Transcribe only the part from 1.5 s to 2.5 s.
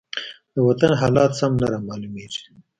نه رامالومېږي.